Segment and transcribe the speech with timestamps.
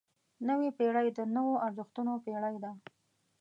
[0.47, 2.71] نوې پېړۍ د نویو ارزښتونو پېړۍ ده.